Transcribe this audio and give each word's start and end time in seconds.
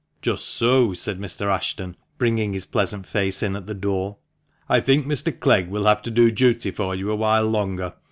"Just 0.23 0.45
so," 0.45 0.95
said 0.95 1.19
Mr. 1.19 1.45
Ashton, 1.45 1.95
bringing 2.17 2.53
his 2.53 2.65
pleasant 2.65 3.05
face 3.05 3.43
in 3.43 3.55
at 3.55 3.67
the 3.67 3.75
door;" 3.75 4.17
I 4.67 4.79
think 4.79 5.05
Mr. 5.05 5.31
Clegg 5.39 5.67
will 5.69 5.85
have 5.85 6.01
to 6.01 6.09
do 6.09 6.31
duty 6.31 6.71
for 6.71 6.95
you 6.95 7.11
a 7.11 7.15
while 7.15 7.45
longer. 7.47 7.93